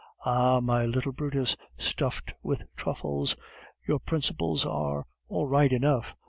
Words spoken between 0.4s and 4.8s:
my little Brutus, stuffed with truffles, your principles